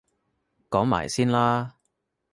[0.71, 1.75] 講埋先啦